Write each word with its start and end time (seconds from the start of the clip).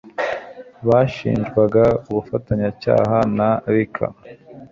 bashinjwaga 0.87 1.83
ubufatanyacyaha 2.09 3.17
na 3.37 3.49
Ricky 3.73 4.05